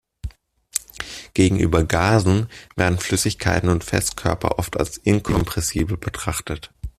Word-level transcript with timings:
Gegenüber 1.35 1.83
Gasen 1.83 2.49
werden 2.75 2.97
Flüssigkeiten 2.97 3.69
und 3.69 3.83
Festkörper 3.83 4.57
oft 4.57 4.77
als 4.79 4.97
inkompressibel 4.97 5.95
betrachtet. 5.95 6.73